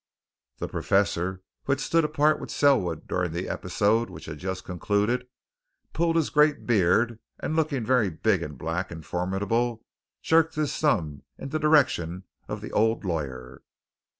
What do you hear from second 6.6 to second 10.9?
beard and looking very big and black and formidable, jerked his